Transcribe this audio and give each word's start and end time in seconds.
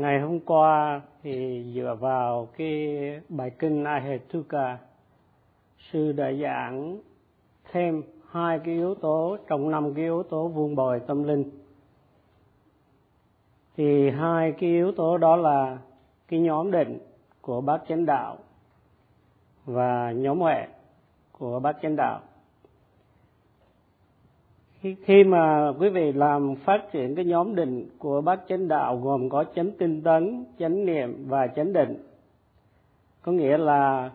ngày 0.00 0.20
hôm 0.20 0.40
qua 0.40 1.00
thì 1.22 1.64
dựa 1.74 1.96
vào 2.00 2.48
cái 2.56 2.98
bài 3.28 3.50
kinh 3.58 3.84
Ahetuka 3.84 4.78
sư 5.78 6.12
đã 6.12 6.32
giảng 6.32 6.98
thêm 7.72 8.02
hai 8.30 8.58
cái 8.58 8.74
yếu 8.74 8.94
tố, 8.94 9.36
trong 9.48 9.70
năm 9.70 9.94
cái 9.94 10.04
yếu 10.04 10.22
tố 10.22 10.48
vuông 10.48 10.74
bồi 10.74 11.00
tâm 11.00 11.24
linh. 11.24 11.50
Thì 13.76 14.10
hai 14.10 14.52
cái 14.52 14.70
yếu 14.70 14.92
tố 14.92 15.18
đó 15.18 15.36
là 15.36 15.78
cái 16.28 16.40
nhóm 16.40 16.70
định 16.70 16.98
của 17.40 17.60
bát 17.60 17.82
chánh 17.88 18.06
đạo 18.06 18.36
và 19.64 20.12
nhóm 20.12 20.40
huệ 20.40 20.66
của 21.32 21.60
bát 21.60 21.76
chánh 21.82 21.96
đạo 21.96 22.20
khi, 24.80 24.96
khi 25.04 25.24
mà 25.24 25.72
quý 25.78 25.88
vị 25.88 26.12
làm 26.12 26.54
phát 26.56 26.92
triển 26.92 27.14
cái 27.14 27.24
nhóm 27.24 27.54
định 27.54 27.88
của 27.98 28.20
bát 28.20 28.40
chánh 28.48 28.68
đạo 28.68 28.96
gồm 28.96 29.28
có 29.28 29.44
chánh 29.54 29.70
tinh 29.78 30.02
tấn 30.02 30.44
chánh 30.58 30.86
niệm 30.86 31.24
và 31.28 31.46
chánh 31.46 31.72
định 31.72 31.96
có 33.22 33.32
nghĩa 33.32 33.58
là 33.58 34.10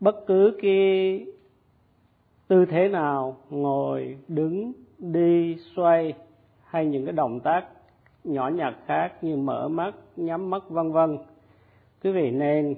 bất 0.00 0.26
cứ 0.26 0.58
cái 0.62 1.26
tư 2.48 2.64
thế 2.64 2.88
nào 2.88 3.36
ngồi 3.50 4.18
đứng 4.28 4.72
đi 4.98 5.56
xoay 5.76 6.12
hay 6.64 6.86
những 6.86 7.04
cái 7.04 7.12
động 7.12 7.40
tác 7.40 7.64
nhỏ 8.24 8.48
nhặt 8.48 8.74
khác 8.86 9.24
như 9.24 9.36
mở 9.36 9.68
mắt 9.68 9.94
nhắm 10.16 10.50
mắt 10.50 10.62
vân 10.68 10.92
vân 10.92 11.18
quý 12.04 12.12
vị 12.12 12.30
nên 12.30 12.74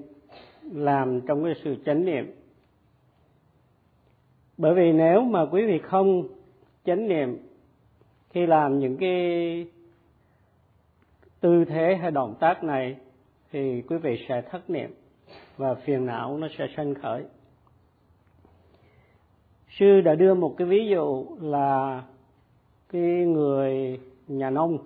làm 0.72 1.20
trong 1.20 1.44
cái 1.44 1.54
sự 1.64 1.76
chánh 1.86 2.04
niệm. 2.04 2.34
Bởi 4.56 4.74
vì 4.74 4.92
nếu 4.92 5.20
mà 5.20 5.46
quý 5.46 5.66
vị 5.66 5.78
không 5.78 6.28
chánh 6.84 7.08
niệm, 7.08 7.38
khi 8.30 8.46
làm 8.46 8.78
những 8.78 8.96
cái 8.96 9.66
tư 11.40 11.64
thế 11.64 11.96
hay 12.00 12.10
động 12.10 12.34
tác 12.40 12.64
này 12.64 12.96
thì 13.52 13.82
quý 13.82 13.96
vị 13.96 14.26
sẽ 14.28 14.42
thất 14.50 14.70
niệm 14.70 14.94
và 15.56 15.74
phiền 15.74 16.06
não 16.06 16.38
nó 16.38 16.48
sẽ 16.58 16.66
sanh 16.76 16.94
khởi. 16.94 17.24
Sư 19.68 20.00
đã 20.00 20.14
đưa 20.14 20.34
một 20.34 20.54
cái 20.58 20.66
ví 20.68 20.88
dụ 20.88 21.26
là 21.40 22.02
cái 22.92 23.02
người 23.26 24.00
nhà 24.28 24.50
nông, 24.50 24.78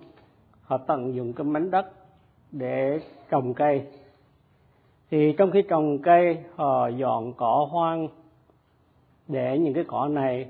họ 0.61 0.77
tận 0.77 1.15
dụng 1.15 1.33
cái 1.33 1.43
mảnh 1.43 1.71
đất 1.71 1.85
để 2.51 2.99
trồng 3.29 3.53
cây. 3.53 3.81
Thì 5.11 5.33
trong 5.37 5.51
khi 5.51 5.61
trồng 5.61 5.99
cây, 6.01 6.37
họ 6.55 6.87
dọn 6.87 7.33
cỏ 7.33 7.67
hoang 7.71 8.07
để 9.27 9.59
những 9.59 9.73
cái 9.73 9.83
cỏ 9.87 10.07
này 10.07 10.45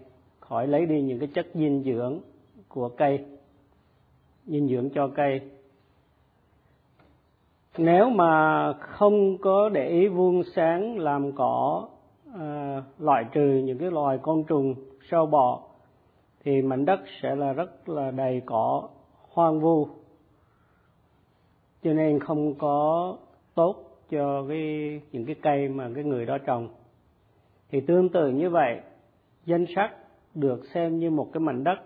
khỏi 0.49 0.67
lấy 0.67 0.85
đi 0.85 1.01
những 1.01 1.19
cái 1.19 1.29
chất 1.33 1.47
dinh 1.53 1.83
dưỡng 1.83 2.19
của 2.67 2.89
cây 2.89 3.25
dinh 4.45 4.67
dưỡng 4.67 4.89
cho 4.89 5.07
cây. 5.07 5.41
Nếu 7.77 8.09
mà 8.09 8.73
không 8.73 9.37
có 9.37 9.69
để 9.69 9.89
ý 9.89 10.07
vuông 10.07 10.43
sáng 10.55 10.99
làm 10.99 11.31
cỏ 11.31 11.87
à, 12.39 12.83
loại 12.99 13.25
trừ 13.31 13.61
những 13.65 13.77
cái 13.77 13.91
loài 13.91 14.17
côn 14.21 14.43
trùng 14.43 14.75
sâu 15.11 15.25
bọ 15.25 15.61
thì 16.43 16.61
mảnh 16.61 16.85
đất 16.85 16.99
sẽ 17.21 17.35
là 17.35 17.53
rất 17.53 17.89
là 17.89 18.11
đầy 18.11 18.41
cỏ 18.45 18.89
hoang 19.29 19.59
vu. 19.59 19.87
Cho 21.83 21.93
nên 21.93 22.19
không 22.19 22.53
có 22.55 23.17
tốt 23.55 23.75
cho 24.09 24.45
cái 24.49 25.01
những 25.11 25.25
cái 25.25 25.35
cây 25.41 25.67
mà 25.67 25.89
cái 25.95 26.03
người 26.03 26.25
đó 26.25 26.37
trồng. 26.37 26.67
Thì 27.71 27.81
tương 27.81 28.09
tự 28.09 28.27
như 28.27 28.49
vậy 28.49 28.79
danh 29.45 29.65
sách 29.75 29.91
được 30.35 30.65
xem 30.73 30.99
như 30.99 31.09
một 31.09 31.29
cái 31.33 31.41
mảnh 31.41 31.63
đất. 31.63 31.79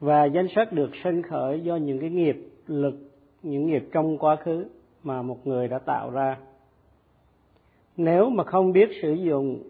Và 0.00 0.24
danh 0.24 0.46
sách 0.54 0.72
được 0.72 0.90
sinh 1.04 1.22
khởi 1.22 1.60
do 1.60 1.76
những 1.76 2.00
cái 2.00 2.10
nghiệp 2.10 2.36
lực, 2.66 2.94
những 3.42 3.66
nghiệp 3.66 3.88
trong 3.92 4.18
quá 4.18 4.36
khứ 4.36 4.66
mà 5.02 5.22
một 5.22 5.46
người 5.46 5.68
đã 5.68 5.78
tạo 5.78 6.10
ra. 6.10 6.36
Nếu 7.96 8.30
mà 8.30 8.44
không 8.44 8.72
biết 8.72 8.88
sử 9.02 9.12
dụng 9.12 9.62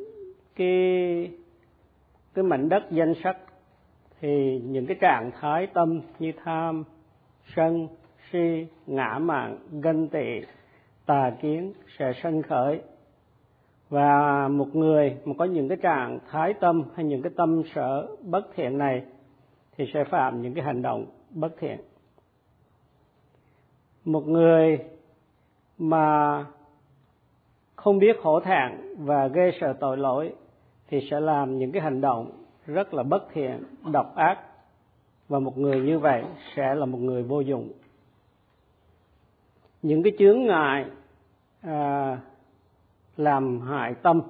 cái 0.56 1.31
cái 2.34 2.44
mảnh 2.44 2.69
đất 2.69 2.83
danh 2.91 3.15
sách, 3.25 3.38
thì 4.21 4.61
những 4.65 4.87
cái 4.87 4.97
trạng 5.00 5.31
thái 5.41 5.67
tâm 5.67 6.00
như 6.19 6.32
tham, 6.44 6.84
sân, 7.56 7.88
si, 8.32 8.67
ngã 8.87 9.19
mạn, 9.19 9.59
ganh 9.82 10.09
tị, 10.09 10.41
tà 11.06 11.32
kiến 11.43 11.72
sẽ 11.99 12.12
sanh 12.22 12.43
khởi 12.43 12.81
và 13.91 14.49
một 14.49 14.77
người 14.77 15.17
mà 15.25 15.34
có 15.39 15.45
những 15.45 15.69
cái 15.69 15.78
trạng 15.83 16.19
thái 16.31 16.55
tâm 16.55 16.83
hay 16.95 17.05
những 17.05 17.23
cái 17.23 17.33
tâm 17.37 17.62
sở 17.75 18.09
bất 18.23 18.49
thiện 18.55 18.78
này 18.78 19.03
thì 19.77 19.91
sẽ 19.95 20.05
phạm 20.05 20.43
những 20.43 20.55
cái 20.55 20.65
hành 20.65 20.83
động 20.83 21.06
bất 21.31 21.53
thiện. 21.59 21.78
Một 24.05 24.29
người 24.29 24.79
mà 25.79 26.45
không 27.77 27.99
biết 27.99 28.17
hổ 28.23 28.41
thẹn 28.41 28.71
và 28.99 29.27
gây 29.27 29.53
sợ 29.61 29.73
tội 29.81 29.97
lỗi 29.97 30.34
thì 30.89 31.09
sẽ 31.11 31.21
làm 31.21 31.59
những 31.59 31.73
cái 31.73 31.83
hành 31.83 32.00
động 32.00 32.31
rất 32.67 32.95
là 32.95 33.03
bất 33.03 33.29
thiện, 33.33 33.62
độc 33.93 34.17
ác. 34.17 34.39
Và 35.29 35.39
một 35.39 35.59
người 35.59 35.81
như 35.81 35.99
vậy 35.99 36.25
sẽ 36.56 36.75
là 36.75 36.87
một 36.87 36.99
người 36.99 37.23
vô 37.23 37.41
dụng. 37.41 37.73
Những 39.83 40.03
cái 40.03 40.12
chướng 40.19 40.43
ngại 40.43 40.84
làm 43.20 43.60
hại 43.60 43.94
tâm. 43.94 44.22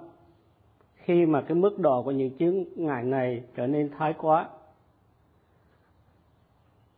Khi 0.94 1.26
mà 1.26 1.40
cái 1.40 1.54
mức 1.54 1.78
độ 1.78 2.02
của 2.02 2.10
những 2.10 2.30
chướng 2.38 2.64
ngại 2.76 3.04
này 3.04 3.42
trở 3.54 3.66
nên 3.66 3.90
thái 3.98 4.14
quá, 4.18 4.48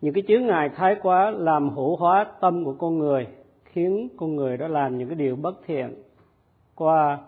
những 0.01 0.15
cái 0.15 0.23
chướng 0.29 0.47
ngại 0.47 0.69
thái 0.69 0.97
quá 1.03 1.31
làm 1.31 1.71
hữu 1.71 1.97
hóa 1.97 2.27
tâm 2.41 2.65
của 2.65 2.75
con 2.79 2.99
người, 2.99 3.27
khiến 3.65 4.09
con 4.17 4.37
người 4.37 4.57
đó 4.57 4.69
làm 4.69 4.99
những 4.99 5.09
cái 5.09 5.17
điều 5.17 5.37
bất 5.37 5.55
thiện 5.67 5.95
qua 6.75 7.19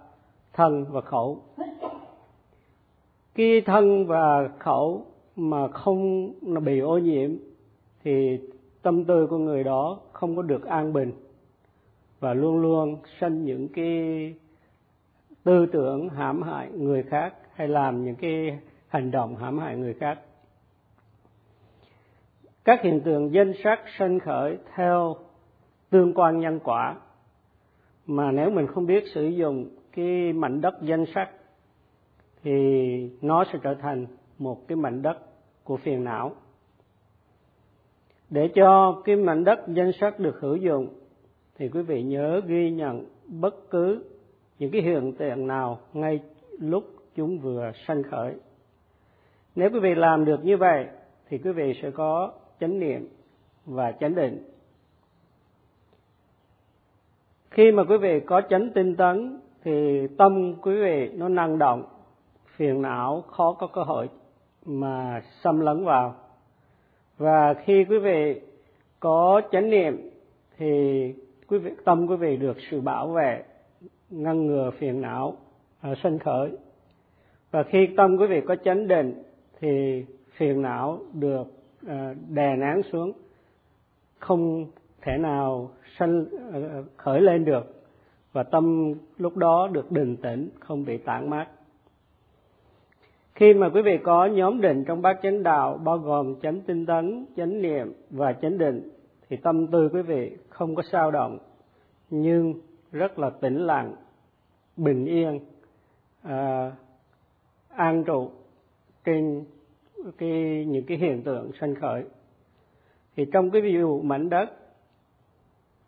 thân 0.52 0.84
và 0.90 1.00
khẩu. 1.00 1.42
Khi 3.34 3.60
thân 3.60 4.06
và 4.06 4.48
khẩu 4.58 5.06
mà 5.36 5.68
không 5.68 6.32
bị 6.64 6.78
ô 6.78 6.98
nhiễm, 6.98 7.30
thì 8.04 8.38
tâm 8.82 9.04
tư 9.04 9.26
của 9.26 9.38
người 9.38 9.64
đó 9.64 10.00
không 10.12 10.36
có 10.36 10.42
được 10.42 10.64
an 10.64 10.92
bình 10.92 11.12
và 12.20 12.34
luôn 12.34 12.58
luôn 12.58 12.96
sanh 13.20 13.44
những 13.44 13.68
cái 13.68 14.34
tư 15.44 15.66
tưởng 15.66 16.08
hãm 16.08 16.42
hại 16.42 16.70
người 16.70 17.02
khác 17.02 17.34
hay 17.54 17.68
làm 17.68 18.04
những 18.04 18.16
cái 18.16 18.58
hành 18.88 19.10
động 19.10 19.36
hãm 19.36 19.58
hại 19.58 19.76
người 19.76 19.94
khác. 19.94 20.18
Các 22.64 22.82
hiện 22.82 23.00
tượng 23.00 23.32
danh 23.32 23.52
sắc 23.64 23.80
sanh 23.98 24.18
khởi 24.20 24.58
theo 24.74 25.16
tương 25.90 26.14
quan 26.14 26.40
nhân 26.40 26.60
quả 26.64 26.96
mà 28.06 28.32
nếu 28.32 28.50
mình 28.50 28.66
không 28.66 28.86
biết 28.86 29.04
sử 29.14 29.28
dụng 29.28 29.68
cái 29.92 30.32
mảnh 30.32 30.60
đất 30.60 30.74
danh 30.82 31.04
sắc 31.14 31.30
thì 32.42 33.10
nó 33.22 33.44
sẽ 33.52 33.58
trở 33.62 33.74
thành 33.74 34.06
một 34.38 34.68
cái 34.68 34.76
mảnh 34.76 35.02
đất 35.02 35.18
của 35.64 35.76
phiền 35.76 36.04
não. 36.04 36.32
Để 38.30 38.50
cho 38.54 39.02
cái 39.04 39.16
mảnh 39.16 39.44
đất 39.44 39.58
danh 39.68 39.92
sắc 40.00 40.18
được 40.18 40.40
hữu 40.40 40.56
dụng 40.56 40.88
thì 41.56 41.68
quý 41.68 41.82
vị 41.82 42.02
nhớ 42.02 42.40
ghi 42.46 42.70
nhận 42.70 43.04
bất 43.26 43.70
cứ 43.70 44.04
những 44.58 44.70
cái 44.70 44.82
hiện 44.82 45.12
tượng 45.12 45.46
nào 45.46 45.78
ngay 45.92 46.20
lúc 46.58 46.84
chúng 47.14 47.38
vừa 47.38 47.72
sanh 47.86 48.02
khởi? 48.02 48.34
Nếu 49.54 49.70
quý 49.70 49.80
vị 49.80 49.94
làm 49.94 50.24
được 50.24 50.44
như 50.44 50.56
vậy, 50.56 50.86
thì 51.28 51.38
quý 51.38 51.52
vị 51.52 51.78
sẽ 51.82 51.90
có 51.90 52.32
chánh 52.60 52.78
niệm 52.78 53.08
và 53.66 53.92
chánh 53.92 54.14
định. 54.14 54.50
Khi 57.50 57.72
mà 57.72 57.84
quý 57.84 57.96
vị 57.96 58.20
có 58.26 58.40
chánh 58.50 58.70
tinh 58.74 58.96
tấn, 58.96 59.40
thì 59.64 60.06
tâm 60.18 60.54
quý 60.62 60.74
vị 60.74 61.10
nó 61.14 61.28
năng 61.28 61.58
động, 61.58 61.84
phiền 62.56 62.82
não 62.82 63.20
khó 63.20 63.52
có 63.52 63.66
cơ 63.66 63.82
hội 63.82 64.08
mà 64.64 65.22
xâm 65.42 65.60
lấn 65.60 65.84
vào. 65.84 66.14
Và 67.18 67.54
khi 67.54 67.84
quý 67.84 67.98
vị 67.98 68.40
có 69.00 69.40
chánh 69.52 69.70
niệm, 69.70 70.10
thì 70.56 71.14
quý 71.48 71.58
vị, 71.58 71.70
tâm 71.84 72.06
quý 72.06 72.16
vị 72.16 72.36
được 72.36 72.56
sự 72.70 72.80
bảo 72.80 73.08
vệ 73.08 73.42
ngăn 74.14 74.46
ngừa 74.46 74.70
phiền 74.70 75.00
não 75.00 75.36
à, 75.80 75.94
sinh 76.02 76.18
khởi. 76.18 76.50
Và 77.50 77.62
khi 77.62 77.88
tâm 77.96 78.16
quý 78.16 78.26
vị 78.26 78.40
có 78.48 78.56
chánh 78.64 78.88
định 78.88 79.22
thì 79.60 80.04
phiền 80.36 80.62
não 80.62 80.98
được 81.12 81.46
à, 81.86 82.14
đè 82.28 82.56
nén 82.56 82.82
xuống 82.92 83.12
không 84.18 84.66
thể 85.02 85.18
nào 85.18 85.70
sinh 85.98 86.24
à, 86.52 86.58
khởi 86.96 87.20
lên 87.20 87.44
được. 87.44 87.84
Và 88.32 88.42
tâm 88.42 88.94
lúc 89.16 89.36
đó 89.36 89.68
được 89.72 89.92
định 89.92 90.16
tĩnh 90.16 90.48
không 90.60 90.84
bị 90.84 90.98
tản 90.98 91.30
mát. 91.30 91.46
Khi 93.34 93.54
mà 93.54 93.68
quý 93.68 93.82
vị 93.82 93.98
có 94.04 94.26
nhóm 94.26 94.60
định 94.60 94.84
trong 94.84 95.02
bát 95.02 95.18
chánh 95.22 95.42
đạo 95.42 95.78
bao 95.84 95.98
gồm 95.98 96.40
chánh 96.40 96.60
tinh 96.60 96.86
tấn 96.86 97.26
chánh 97.36 97.62
niệm 97.62 97.92
và 98.10 98.32
chánh 98.32 98.58
định 98.58 98.90
thì 99.28 99.36
tâm 99.36 99.66
tư 99.66 99.88
quý 99.92 100.02
vị 100.02 100.36
không 100.48 100.74
có 100.74 100.82
sao 100.82 101.10
động 101.10 101.38
nhưng 102.10 102.54
rất 102.92 103.18
là 103.18 103.30
tĩnh 103.30 103.66
lặng 103.66 103.94
bình 104.76 105.04
yên 105.04 105.40
à, 106.22 106.72
an 107.68 108.04
trụ 108.04 108.30
trên 109.04 109.44
cái 110.18 110.64
những 110.68 110.84
cái 110.86 110.98
hiện 110.98 111.22
tượng 111.22 111.50
sanh 111.60 111.74
khởi. 111.74 112.04
Thì 113.16 113.26
trong 113.32 113.50
cái 113.50 113.62
ví 113.62 113.72
dụ 113.72 114.02
mảnh 114.02 114.28
đất 114.30 114.50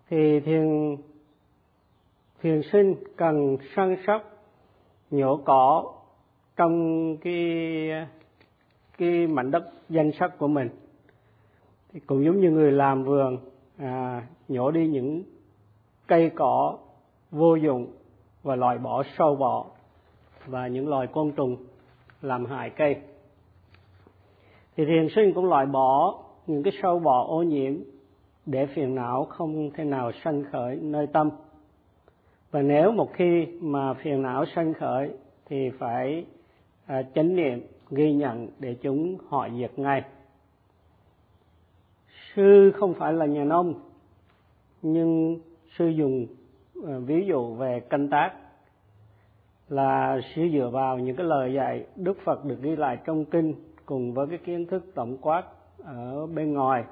thì 0.08 0.40
thiền 0.40 0.96
thiền 2.42 2.62
sinh 2.72 2.94
cần 3.16 3.56
săn 3.76 3.96
sóc 4.06 4.22
nhổ 5.10 5.36
cỏ 5.44 5.94
trong 6.56 7.16
cái 7.16 7.90
cái 8.98 9.26
mảnh 9.26 9.50
đất 9.50 9.72
danh 9.88 10.10
sắc 10.18 10.38
của 10.38 10.48
mình. 10.48 10.68
Thì 11.92 12.00
cũng 12.00 12.24
giống 12.24 12.40
như 12.40 12.50
người 12.50 12.72
làm 12.72 13.04
vườn 13.04 13.38
à, 13.76 14.26
nhổ 14.48 14.70
đi 14.70 14.88
những 14.88 15.22
cây 16.06 16.30
cỏ 16.34 16.78
vô 17.30 17.54
dụng 17.54 17.86
và 18.46 18.56
loại 18.56 18.78
bỏ 18.78 19.02
sâu 19.18 19.36
bọ 19.36 19.66
và 20.46 20.66
những 20.66 20.88
loài 20.88 21.06
côn 21.06 21.32
trùng 21.32 21.56
làm 22.22 22.44
hại 22.44 22.70
cây. 22.70 22.96
Thì 24.76 24.84
thiền 24.84 25.08
sinh 25.14 25.34
cũng 25.34 25.44
loại 25.44 25.66
bỏ 25.66 26.18
những 26.46 26.62
cái 26.62 26.72
sâu 26.82 26.98
bọ 26.98 27.24
ô 27.28 27.42
nhiễm 27.42 27.74
để 28.46 28.66
phiền 28.66 28.94
não 28.94 29.24
không 29.24 29.70
thể 29.70 29.84
nào 29.84 30.12
sanh 30.24 30.44
khởi 30.52 30.76
nơi 30.76 31.06
tâm. 31.06 31.30
Và 32.50 32.62
nếu 32.62 32.92
một 32.92 33.12
khi 33.12 33.46
mà 33.60 33.94
phiền 33.94 34.22
não 34.22 34.44
sanh 34.54 34.74
khởi 34.74 35.10
thì 35.46 35.70
phải 35.78 36.24
à, 36.86 37.02
chánh 37.14 37.36
niệm 37.36 37.66
ghi 37.90 38.12
nhận 38.12 38.48
để 38.58 38.74
chúng 38.82 39.16
họ 39.28 39.48
diệt 39.58 39.78
ngay. 39.78 40.02
Sư 42.34 42.72
không 42.74 42.94
phải 42.94 43.12
là 43.12 43.26
nhà 43.26 43.44
nông 43.44 43.74
nhưng 44.82 45.38
sư 45.78 45.88
dùng 45.88 46.26
Ờ, 46.84 47.00
ví 47.00 47.26
dụ 47.26 47.54
về 47.54 47.80
canh 47.80 48.08
tác 48.08 48.32
là 49.68 50.20
sẽ 50.34 50.42
dựa 50.52 50.70
vào 50.72 50.98
những 50.98 51.16
cái 51.16 51.26
lời 51.26 51.54
dạy 51.54 51.86
đức 51.96 52.18
phật 52.24 52.44
được 52.44 52.62
ghi 52.62 52.76
lại 52.76 52.98
trong 53.04 53.24
kinh 53.24 53.54
cùng 53.86 54.14
với 54.14 54.26
cái 54.26 54.38
kiến 54.38 54.66
thức 54.66 54.84
tổng 54.94 55.16
quát 55.20 55.44
ở 55.84 56.26
bên 56.26 56.52
ngoài. 56.52 56.84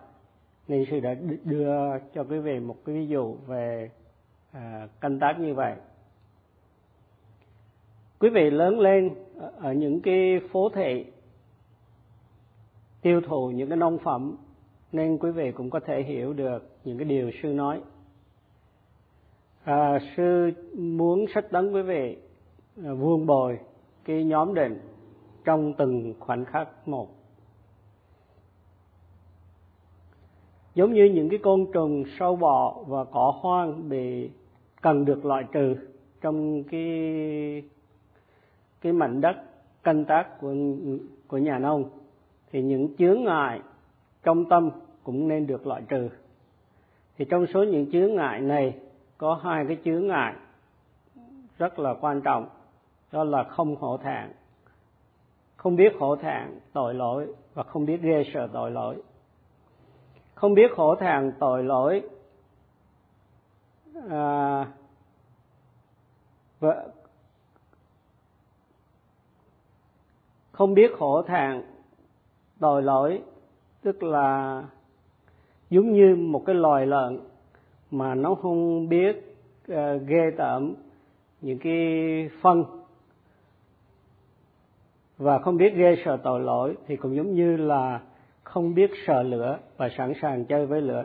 Nên 0.69 0.85
sư 0.91 1.01
đã 1.01 1.15
đưa 1.45 1.99
cho 2.15 2.25
quý 2.25 2.39
vị 2.39 2.61
một 2.61 2.77
cái 2.85 2.95
ví 2.95 3.07
dụ 3.07 3.37
về 3.47 3.91
à, 4.53 4.89
canh 5.01 5.19
tác 5.19 5.41
như 5.41 5.55
vậy. 5.55 5.75
Quý 8.19 8.29
vị 8.29 8.51
lớn 8.51 8.81
lên 8.81 9.11
ở 9.59 9.73
những 9.73 10.01
cái 10.01 10.41
phố 10.53 10.69
thị 10.69 11.05
tiêu 13.03 13.21
thụ 13.21 13.51
những 13.51 13.69
cái 13.69 13.77
nông 13.77 13.99
phẩm 13.99 14.37
nên 14.93 15.19
quý 15.19 15.31
vị 15.31 15.53
cũng 15.53 15.71
có 15.71 15.81
thể 15.81 16.03
hiểu 16.03 16.33
được 16.33 16.71
những 16.85 16.99
cái 16.99 17.05
điều 17.05 17.31
sư 17.43 17.49
nói 17.49 17.81
à, 19.65 19.99
sư 20.17 20.51
muốn 20.75 21.27
sách 21.35 21.51
tấn 21.51 21.73
quý 21.73 21.83
vị 21.83 22.17
à, 22.85 22.93
vuông 22.93 23.27
bồi 23.27 23.59
cái 24.05 24.25
nhóm 24.25 24.55
định 24.55 24.81
trong 25.45 25.73
từng 25.79 26.15
khoảnh 26.21 26.45
khắc 26.45 26.89
một. 26.89 27.09
Giống 30.75 30.93
như 30.93 31.05
những 31.05 31.29
cái 31.29 31.39
côn 31.39 31.67
trùng 31.73 32.05
sâu 32.19 32.37
bọ 32.37 32.85
và 32.87 33.05
cỏ 33.05 33.35
hoang 33.41 33.89
bị 33.89 34.31
cần 34.83 35.05
được 35.05 35.25
loại 35.25 35.45
trừ 35.53 35.77
trong 36.21 36.65
cái 36.65 37.63
cái 38.81 38.93
mảnh 38.93 39.21
đất 39.21 39.37
canh 39.83 40.05
tác 40.05 40.41
của 40.41 40.55
của 41.29 41.39
nhà 41.39 41.59
nông 41.59 41.85
thì 42.53 42.63
những 42.63 42.97
chướng 42.97 43.25
ngại 43.25 43.61
trong 44.23 44.45
tâm 44.49 44.71
cũng 45.03 45.29
nên 45.29 45.47
được 45.47 45.67
loại 45.67 45.83
trừ. 45.89 46.09
Thì 47.19 47.25
trong 47.25 47.47
số 47.55 47.63
những 47.65 47.91
chướng 47.91 48.15
ngại 48.15 48.41
này 48.41 48.75
có 49.19 49.35
hai 49.35 49.65
cái 49.69 49.79
chướng 49.85 50.07
ngại 50.07 50.35
rất 51.59 51.79
là 51.79 51.95
quan 52.01 52.21
trọng 52.21 52.49
đó 53.13 53.25
là 53.25 53.45
không 53.45 53.77
hổ 53.77 53.97
thẹn. 53.97 54.33
Không 55.57 55.77
biết 55.77 55.93
hổ 55.99 56.17
thẹn 56.17 56.61
tội 56.73 56.95
lỗi 56.95 57.35
và 57.55 57.63
không 57.63 57.87
biết 57.87 58.03
ghê 58.03 58.25
sợ 58.35 58.49
tội 58.53 58.71
lỗi. 58.71 59.03
Không 60.35 60.55
biết 60.55 60.71
hổ 60.77 60.95
thẹn 60.95 61.33
tội 61.39 61.65
lỗi 61.65 62.03
à, 64.11 64.67
và 66.61 66.87
không 70.53 70.75
biết 70.75 70.91
khổ 70.99 71.23
thẹn 71.23 71.63
tội 72.61 72.83
lỗi 72.83 73.23
tức 73.83 74.03
là 74.03 74.63
giống 75.71 75.93
như 75.93 76.17
một 76.17 76.43
cái 76.47 76.55
loài 76.55 76.87
lợn 76.87 77.21
mà 77.95 78.15
nó 78.15 78.35
không 78.35 78.89
biết 78.89 79.17
uh, 79.73 79.77
ghê 80.07 80.31
tởm 80.37 80.75
những 81.41 81.59
cái 81.59 81.75
phân. 82.41 82.65
Và 85.19 85.39
không 85.39 85.57
biết 85.57 85.75
ghê 85.77 85.97
sợ 86.05 86.17
tội 86.17 86.41
lỗi 86.41 86.77
thì 86.87 86.97
cũng 86.97 87.17
giống 87.17 87.35
như 87.35 87.57
là 87.57 88.01
không 88.43 88.75
biết 88.75 88.91
sợ 89.07 89.23
lửa 89.23 89.59
và 89.77 89.89
sẵn 89.97 90.13
sàng 90.23 90.45
chơi 90.45 90.67
với 90.67 90.81
lửa. 90.81 91.05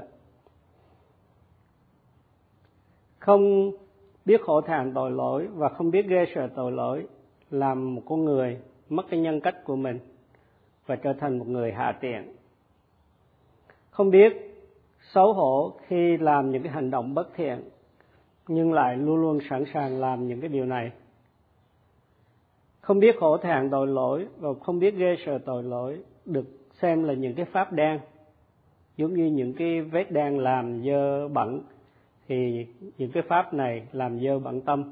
Không 3.19 3.71
biết 4.25 4.41
khổ 4.41 4.61
thàn 4.61 4.93
tội 4.93 5.11
lỗi 5.11 5.47
và 5.47 5.69
không 5.69 5.91
biết 5.91 6.07
ghê 6.07 6.25
sợ 6.35 6.49
tội 6.55 6.71
lỗi 6.71 7.07
làm 7.51 7.95
một 7.95 8.01
con 8.05 8.25
người 8.25 8.57
mất 8.89 9.05
cái 9.09 9.19
nhân 9.19 9.41
cách 9.41 9.63
của 9.63 9.75
mình 9.75 9.99
và 10.85 10.95
trở 10.95 11.13
thành 11.13 11.39
một 11.39 11.47
người 11.47 11.71
hạ 11.71 11.97
tiện. 12.01 12.35
Không 13.89 14.11
biết 14.11 14.48
xấu 15.13 15.33
hổ 15.33 15.73
khi 15.87 16.17
làm 16.17 16.51
những 16.51 16.63
cái 16.63 16.71
hành 16.71 16.91
động 16.91 17.13
bất 17.13 17.29
thiện, 17.35 17.61
nhưng 18.47 18.73
lại 18.73 18.97
luôn 18.97 19.21
luôn 19.21 19.39
sẵn 19.49 19.63
sàng 19.73 19.99
làm 19.99 20.27
những 20.27 20.41
cái 20.41 20.49
điều 20.49 20.65
này. 20.65 20.91
Không 22.81 22.99
biết 22.99 23.15
khổ 23.19 23.37
thẹn 23.37 23.69
tội 23.69 23.87
lỗi 23.87 24.27
và 24.37 24.49
không 24.61 24.79
biết 24.79 24.95
ghê 24.95 25.15
sợ 25.25 25.37
tội 25.45 25.63
lỗi 25.63 25.99
được 26.25 26.45
xem 26.81 27.03
là 27.03 27.13
những 27.13 27.35
cái 27.35 27.45
pháp 27.45 27.73
đen. 27.73 27.99
Giống 28.97 29.13
như 29.13 29.25
những 29.25 29.53
cái 29.53 29.81
vết 29.81 30.11
đen 30.11 30.39
làm 30.39 30.83
dơ 30.85 31.27
bẩn, 31.27 31.61
thì 32.27 32.65
những 32.97 33.11
cái 33.11 33.23
pháp 33.27 33.53
này 33.53 33.87
làm 33.91 34.19
dơ 34.19 34.39
bẩn 34.39 34.61
tâm, 34.61 34.83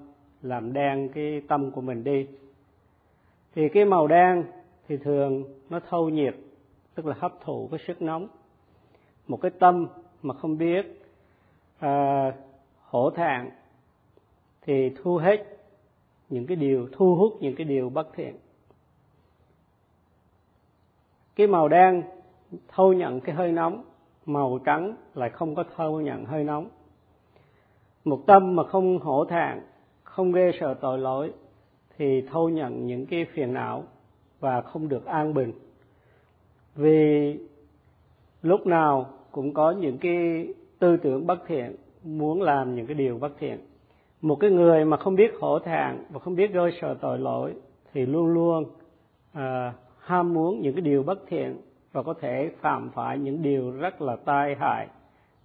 làm 0.41 0.73
đen 0.73 1.09
cái 1.13 1.41
tâm 1.47 1.71
của 1.71 1.81
mình 1.81 2.03
đi. 2.03 2.27
Thì 3.55 3.69
cái 3.69 3.85
màu 3.85 4.07
đen 4.07 4.43
thì 4.87 4.97
thường 4.97 5.43
nó 5.69 5.79
thâu 5.89 6.09
nhiệt, 6.09 6.35
tức 6.95 7.05
là 7.05 7.15
hấp 7.19 7.33
thụ 7.43 7.67
cái 7.71 7.79
sức 7.87 8.01
nóng. 8.01 8.27
Một 9.27 9.41
cái 9.41 9.51
tâm 9.59 9.87
mà 10.21 10.33
không 10.33 10.57
biết 10.57 11.01
à, 11.79 12.31
hổ 12.85 13.09
thẹn 13.09 13.49
thì 14.61 14.91
thu 15.03 15.17
hết 15.17 15.57
những 16.29 16.47
cái 16.47 16.57
điều 16.57 16.89
thu 16.91 17.15
hút 17.15 17.37
những 17.41 17.55
cái 17.55 17.65
điều 17.65 17.89
bất 17.89 18.07
thiện. 18.15 18.35
Cái 21.35 21.47
màu 21.47 21.67
đen 21.67 22.03
thâu 22.67 22.93
nhận 22.93 23.21
cái 23.21 23.35
hơi 23.35 23.51
nóng 23.51 23.83
màu 24.25 24.59
trắng 24.65 24.95
lại 25.13 25.29
không 25.29 25.55
có 25.55 25.63
thâu 25.75 26.01
nhận 26.01 26.25
hơi 26.25 26.43
nóng. 26.43 26.69
Một 28.05 28.23
tâm 28.27 28.55
mà 28.55 28.63
không 28.63 28.99
hổ 28.99 29.25
thẹn 29.25 29.59
không 30.03 30.31
ghê 30.31 30.51
sợ 30.59 30.73
tội 30.73 30.99
lỗi 30.99 31.33
thì 31.97 32.21
thâu 32.21 32.49
nhận 32.49 32.87
những 32.87 33.05
cái 33.05 33.25
phiền 33.33 33.53
não 33.53 33.83
và 34.39 34.61
không 34.61 34.89
được 34.89 35.05
an 35.05 35.33
bình. 35.33 35.53
Vì 36.75 37.37
lúc 38.41 38.67
nào 38.67 39.16
cũng 39.37 39.53
có 39.53 39.71
những 39.71 39.97
cái 39.97 40.47
tư 40.79 40.97
tưởng 40.97 41.27
bất 41.27 41.39
thiện 41.47 41.75
muốn 42.03 42.41
làm 42.41 42.75
những 42.75 42.85
cái 42.85 42.93
điều 42.95 43.17
bất 43.17 43.31
thiện. 43.39 43.59
Một 44.21 44.35
cái 44.35 44.49
người 44.49 44.85
mà 44.85 44.97
không 44.97 45.15
biết 45.15 45.31
khổ 45.39 45.59
thẹn 45.59 46.03
và 46.09 46.19
không 46.19 46.35
biết 46.35 46.53
gây 46.53 46.71
sợ 46.81 46.95
tội 47.01 47.19
lỗi 47.19 47.53
thì 47.93 48.05
luôn 48.05 48.27
luôn 48.27 48.65
à, 49.33 49.73
ham 49.99 50.33
muốn 50.33 50.61
những 50.61 50.73
cái 50.73 50.81
điều 50.81 51.03
bất 51.03 51.19
thiện 51.27 51.61
và 51.91 52.03
có 52.03 52.13
thể 52.21 52.51
phạm 52.61 52.89
phải 52.89 53.17
những 53.17 53.41
điều 53.41 53.71
rất 53.71 54.01
là 54.01 54.15
tai 54.15 54.55
hại 54.59 54.87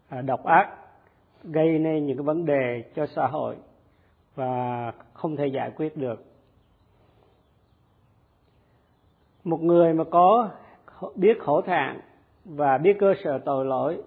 à, 0.08 0.22
độc 0.22 0.44
ác 0.44 0.68
gây 1.44 1.78
nên 1.78 2.06
những 2.06 2.16
cái 2.16 2.24
vấn 2.24 2.46
đề 2.46 2.84
cho 2.94 3.06
xã 3.06 3.26
hội 3.26 3.56
và 4.34 4.92
không 5.12 5.36
thể 5.36 5.46
giải 5.46 5.70
quyết 5.76 5.96
được. 5.96 6.24
Một 9.44 9.62
người 9.62 9.94
mà 9.94 10.04
có 10.04 10.48
biết 11.14 11.38
khổ 11.40 11.60
thẹn 11.60 12.00
và 12.44 12.78
biết 12.78 12.96
cơ 12.98 13.14
sở 13.24 13.38
tội 13.38 13.64
lỗi, 13.64 13.98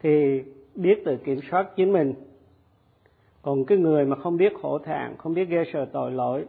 thì 0.00 0.42
biết 0.74 1.02
tự 1.04 1.16
kiểm 1.16 1.40
soát 1.50 1.66
chính 1.76 1.92
mình. 1.92 2.14
Còn 3.42 3.64
cái 3.64 3.78
người 3.78 4.04
mà 4.04 4.16
không 4.16 4.36
biết 4.36 4.52
khổ 4.62 4.78
thạng 4.78 5.16
không 5.18 5.34
biết 5.34 5.48
ghê 5.48 5.64
sợ 5.72 5.86
tội 5.92 6.10
lỗi, 6.10 6.46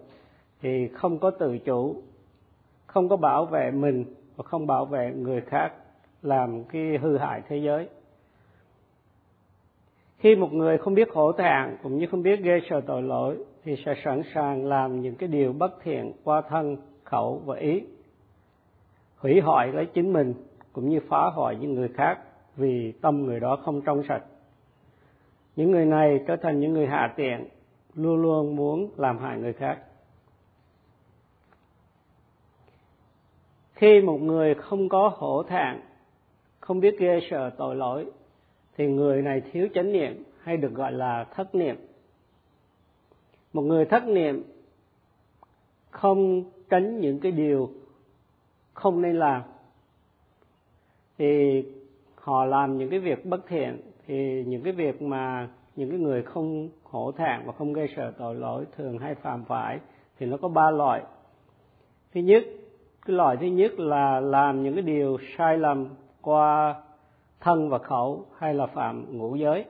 thì 0.62 0.88
không 0.88 1.20
có 1.20 1.32
tự 1.32 1.58
chủ, 1.58 1.96
không 2.86 3.10
có 3.10 3.18
bảo 3.18 3.46
vệ 3.46 3.72
mình 3.72 4.06
và 4.36 4.44
không 4.44 4.68
bảo 4.68 4.86
vệ 4.86 5.14
người 5.14 5.42
khác 5.42 5.72
làm 6.22 6.64
cái 6.64 6.98
hư 7.02 7.18
hại 7.18 7.42
thế 7.48 7.58
giới. 7.58 7.90
Khi 10.18 10.36
một 10.36 10.54
người 10.54 10.78
không 10.78 10.94
biết 10.94 11.10
khổ 11.14 11.32
thạng 11.32 11.78
cũng 11.84 11.98
như 11.98 12.08
không 12.12 12.24
biết 12.24 12.40
ghê 12.44 12.60
sợ 12.70 12.82
tội 12.82 13.02
lỗi, 13.02 13.38
thì 13.64 13.76
sẽ 13.86 13.94
sẵn 14.04 14.22
sàng 14.34 14.66
làm 14.66 15.02
những 15.02 15.16
cái 15.16 15.30
điều 15.30 15.54
bất 15.54 15.84
thiện 15.84 16.12
qua 16.24 16.42
thân, 16.42 16.78
khẩu 17.04 17.42
và 17.46 17.56
ý 17.56 17.84
hủy 19.20 19.40
hoại 19.40 19.68
lấy 19.68 19.86
chính 19.86 20.14
mình 20.14 20.34
cũng 20.74 20.90
như 20.90 21.00
phá 21.10 21.30
hoại 21.36 21.56
những 21.56 21.74
người 21.74 21.88
khác 21.88 22.20
vì 22.56 22.92
tâm 22.92 23.26
người 23.26 23.40
đó 23.40 23.56
không 23.56 23.82
trong 23.82 24.04
sạch. 24.08 24.24
Những 25.56 25.72
người 25.72 25.86
này 25.86 26.24
trở 26.28 26.36
thành 26.36 26.60
những 26.60 26.74
người 26.74 26.88
hạ 26.88 27.14
tiện, 27.18 27.48
luôn 27.96 28.22
luôn 28.22 28.56
muốn 28.56 28.90
làm 28.98 29.18
hại 29.18 29.38
người 29.38 29.54
khác. 29.54 29.80
Khi 33.74 34.02
một 34.02 34.18
người 34.18 34.56
không 34.56 34.90
có 34.90 35.12
hổ 35.16 35.44
thẹn, 35.44 35.80
không 36.60 36.80
biết 36.80 37.00
ghê 37.00 37.20
sợ 37.30 37.50
tội 37.58 37.76
lỗi, 37.76 38.06
thì 38.78 38.88
người 38.88 39.22
này 39.22 39.42
thiếu 39.52 39.68
chánh 39.74 39.92
niệm 39.92 40.24
hay 40.44 40.58
được 40.58 40.74
gọi 40.74 40.92
là 40.92 41.24
thất 41.24 41.56
niệm. 41.56 41.76
Một 43.54 43.62
người 43.62 43.86
thất 43.86 44.04
niệm 44.04 44.44
không 45.90 46.44
tránh 46.70 47.00
những 47.00 47.20
cái 47.20 47.32
điều 47.32 47.70
không 48.80 49.02
nên 49.02 49.16
làm. 49.16 49.42
Thì 51.18 51.64
họ 52.16 52.46
làm 52.46 52.78
những 52.78 52.90
cái 52.90 53.00
việc 53.00 53.26
bất 53.26 53.48
thiện, 53.48 53.82
thì 54.08 54.44
những 54.48 54.64
cái 54.64 54.74
việc 54.74 55.02
mà 55.02 55.50
những 55.76 55.90
cái 55.90 56.00
người 56.00 56.24
không 56.24 56.70
hổ 56.84 57.12
thẹn 57.12 57.42
và 57.46 57.54
không 57.54 57.74
gây 57.74 57.90
sợ 57.96 58.12
tội 58.18 58.36
lỗi 58.36 58.66
thường 58.78 58.98
hay 58.98 59.16
phạm 59.16 59.44
phải 59.44 59.80
thì 60.20 60.26
nó 60.26 60.38
có 60.38 60.48
ba 60.48 60.72
loại. 60.72 61.04
Thứ 62.14 62.22
nhất, 62.22 62.44
cái 63.06 63.16
loại 63.16 63.38
thứ 63.38 63.46
nhất 63.46 63.80
là 63.80 64.20
làm 64.20 64.64
những 64.64 64.74
cái 64.74 64.84
điều 64.84 65.18
sai 65.38 65.58
lầm 65.58 65.88
qua 66.22 66.82
thân 67.40 67.70
và 67.70 67.78
khẩu 67.78 68.26
hay 68.38 68.54
là 68.54 68.68
phạm 68.68 69.18
ngũ 69.18 69.36
giới. 69.36 69.66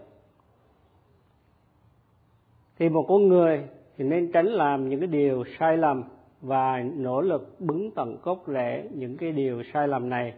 Thì 2.80 2.90
một 2.90 3.06
con 3.08 3.28
người 3.28 3.68
thì 3.98 4.06
nên 4.06 4.32
tránh 4.32 4.46
làm 4.46 4.90
những 4.90 5.00
cái 5.00 5.08
điều 5.08 5.44
sai 5.60 5.78
lầm 5.78 6.04
và 6.42 6.84
nỗ 6.96 7.22
lực 7.22 7.56
bứng 7.60 7.92
tận 7.92 8.18
cốt 8.22 8.44
rễ 8.48 8.90
những 8.94 9.18
cái 9.18 9.32
điều 9.32 9.64
sai 9.74 9.88
lầm 9.88 10.10
này. 10.10 10.34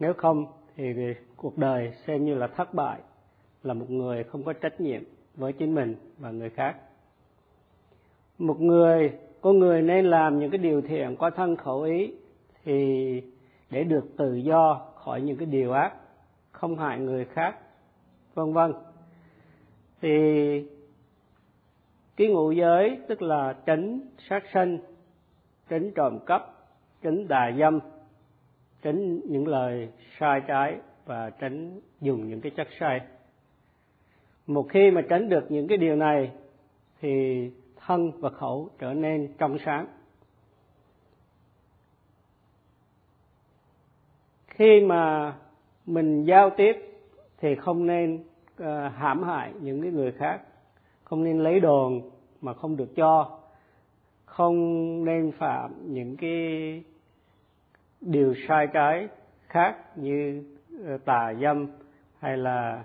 Nếu 0.00 0.12
không 0.12 0.46
thì 0.76 0.94
cuộc 1.36 1.58
đời 1.58 1.92
xem 2.06 2.24
như 2.24 2.34
là 2.34 2.46
thất 2.46 2.74
bại, 2.74 3.00
là 3.62 3.74
một 3.74 3.90
người 3.90 4.24
không 4.24 4.42
có 4.42 4.52
trách 4.52 4.80
nhiệm 4.80 5.02
với 5.34 5.52
chính 5.52 5.74
mình 5.74 5.96
và 6.18 6.30
người 6.30 6.50
khác. 6.50 6.76
Một 8.38 8.60
người 8.60 9.12
con 9.40 9.58
người 9.58 9.82
nên 9.82 10.06
làm 10.06 10.38
những 10.38 10.50
cái 10.50 10.58
điều 10.58 10.82
thiện 10.82 11.16
qua 11.16 11.30
thân 11.30 11.56
khẩu 11.56 11.82
ý 11.82 12.12
thì 12.64 13.22
để 13.70 13.84
được 13.84 14.16
tự 14.16 14.34
do 14.34 14.86
khỏi 14.94 15.20
những 15.20 15.36
cái 15.36 15.46
điều 15.46 15.72
ác, 15.72 15.92
không 16.50 16.76
hại 16.76 16.98
người 16.98 17.24
khác, 17.24 17.58
vân 18.34 18.52
vân. 18.52 18.72
Thì 20.00 20.10
cái 22.16 22.28
ngũ 22.28 22.50
giới 22.52 22.98
tức 23.08 23.22
là 23.22 23.56
tránh 23.66 24.00
sát 24.28 24.42
sanh 24.52 24.78
tránh 25.70 25.90
trộm 25.94 26.18
cắp 26.26 26.42
tránh 27.02 27.28
đà 27.28 27.52
dâm 27.58 27.80
tránh 28.82 29.20
những 29.28 29.48
lời 29.48 29.88
sai 30.18 30.40
trái 30.48 30.76
và 31.06 31.30
tránh 31.30 31.80
dùng 32.00 32.28
những 32.28 32.40
cái 32.40 32.52
chất 32.56 32.68
sai. 32.80 33.00
Một 34.46 34.66
khi 34.70 34.90
mà 34.90 35.02
tránh 35.08 35.28
được 35.28 35.50
những 35.50 35.68
cái 35.68 35.78
điều 35.78 35.96
này 35.96 36.30
thì 37.00 37.50
thân 37.76 38.10
và 38.20 38.30
khẩu 38.30 38.68
trở 38.78 38.94
nên 38.94 39.34
trong 39.38 39.58
sáng. 39.64 39.86
Khi 44.48 44.80
mà 44.80 45.34
mình 45.86 46.24
giao 46.24 46.50
tiếp 46.50 46.72
thì 47.38 47.54
không 47.54 47.86
nên 47.86 48.24
uh, 48.62 48.66
hãm 48.96 49.22
hại 49.22 49.52
những 49.60 49.82
cái 49.82 49.90
người 49.90 50.12
khác 50.12 50.40
không 51.04 51.24
nên 51.24 51.38
lấy 51.38 51.60
đồn 51.60 52.10
mà 52.40 52.54
không 52.54 52.76
được 52.76 52.96
cho 52.96 53.39
không 54.40 55.04
nên 55.04 55.32
phạm 55.32 55.94
những 55.94 56.16
cái 56.16 56.82
điều 58.00 58.34
sai 58.48 58.66
trái 58.72 59.08
khác 59.46 59.76
như 59.96 60.44
ờ, 60.84 60.98
tà 61.04 61.34
dâm 61.42 61.66
hay 62.18 62.36
là 62.36 62.84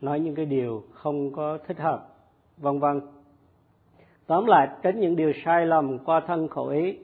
nói 0.00 0.20
những 0.20 0.34
cái 0.34 0.46
điều 0.46 0.82
không 0.92 1.32
có 1.32 1.58
thích 1.66 1.78
hợp, 1.78 2.08
vân 2.56 2.78
vân. 2.78 3.00
Tóm 4.26 4.46
lại, 4.46 4.68
tránh 4.82 5.00
những 5.00 5.16
điều 5.16 5.32
sai 5.44 5.66
lầm 5.66 5.98
qua 5.98 6.20
thân 6.26 6.48
khẩu 6.48 6.66
ý 6.66 6.98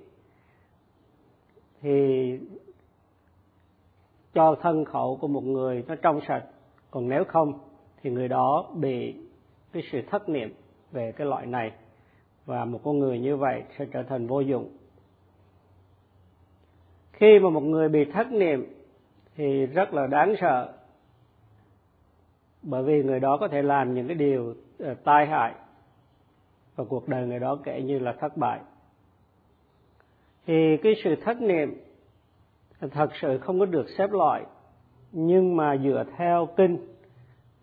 thì 1.81 2.39
cho 4.35 4.57
thân 4.63 4.85
khẩu 4.85 5.19
của 5.21 5.29
một 5.29 5.45
người 5.45 5.85
nó 5.89 5.95
trong 6.03 6.21
sạch. 6.29 6.45
Còn 6.91 7.09
nếu 7.09 7.25
không 7.29 7.53
thì 8.03 8.11
người 8.11 8.29
đó 8.29 8.71
bị 8.75 9.15
cái 9.73 9.83
sự 9.93 10.03
thất 10.11 10.29
niệm 10.29 10.55
về 10.93 11.13
cái 11.17 11.27
loại 11.27 11.47
này 11.47 11.73
và 12.47 12.65
một 12.65 12.81
con 12.85 12.99
người 12.99 13.19
như 13.19 13.37
vậy 13.37 13.63
sẽ 13.79 13.87
trở 13.93 14.03
thành 14.03 14.27
vô 14.27 14.41
dụng. 14.41 14.69
Khi 17.13 17.39
mà 17.39 17.51
một 17.51 17.61
người 17.61 17.89
bị 17.89 18.05
thất 18.05 18.33
niệm 18.33 18.75
thì 19.37 19.67
rất 19.67 19.95
là 19.95 20.07
đáng 20.07 20.35
sợ. 20.41 20.73
Bởi 22.63 22.83
vì 22.83 23.03
người 23.03 23.21
đó 23.21 23.37
có 23.37 23.49
thể 23.49 23.63
làm 23.63 23.95
những 23.95 24.07
cái 24.07 24.17
điều 24.17 24.55
ờ, 24.79 24.95
tai 24.95 25.27
hại. 25.27 25.55
Và 26.77 26.85
cuộc 26.85 27.09
đời 27.09 27.27
người 27.27 27.39
đó 27.39 27.59
kể 27.65 27.83
như 27.83 27.99
là 27.99 28.13
thất 28.13 28.37
bại. 28.37 28.61
Thì 30.47 30.77
cái 30.83 30.95
sự 31.05 31.17
thất 31.17 31.43
niệm 31.43 31.81
thật 32.81 33.11
sự 33.21 33.39
không 33.39 33.61
có 33.61 33.67
được 33.67 33.87
xếp 33.99 34.11
loại. 34.11 34.45
Nhưng 35.13 35.57
mà 35.57 35.77
dựa 35.77 36.05
theo 36.17 36.49
kinh 36.57 36.79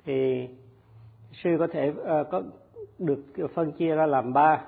thì 0.06 0.48
sư 1.34 1.56
có 1.60 1.68
thể 1.68 1.90
uh, 1.90 2.28
có 2.32 2.44
được 3.00 3.24
phân 3.54 3.72
chia 3.72 3.96
ra 3.96 4.06
làm 4.06 4.34
ba. 4.34 4.62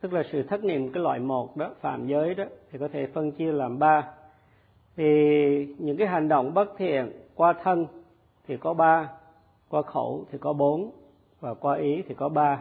Tức 0.00 0.12
là 0.12 0.22
sự 0.32 0.42
thất 0.42 0.64
niệm 0.64 0.92
cái 0.92 1.02
loại 1.02 1.18
một 1.18 1.56
đó 1.56 1.70
phạm 1.80 2.06
giới 2.06 2.34
đó, 2.34 2.44
thì 2.70 2.78
có 2.78 2.88
thể 2.88 3.06
phân 3.06 3.32
chia 3.32 3.52
làm 3.52 3.78
ba. 3.78 4.08
Thì 4.96 5.04
những 5.78 5.96
cái 5.96 6.06
hành 6.06 6.28
động 6.28 6.54
bất 6.54 6.68
thiện 6.78 7.12
qua 7.34 7.54
thân 7.62 7.86
thì 8.46 8.56
có 8.56 8.74
ba, 8.74 9.10
qua 9.68 9.82
khẩu 9.82 10.24
thì 10.30 10.38
có 10.38 10.52
bốn, 10.52 10.90
và 11.40 11.54
qua 11.54 11.76
ý 11.76 12.02
thì 12.08 12.14
có 12.14 12.28
ba. 12.28 12.60